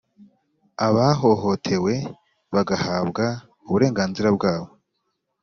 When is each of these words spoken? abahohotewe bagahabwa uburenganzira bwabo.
abahohotewe 0.87 1.93
bagahabwa 2.53 3.25
uburenganzira 3.67 4.29
bwabo. 4.37 4.69